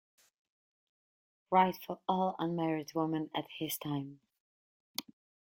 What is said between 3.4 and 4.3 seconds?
his time.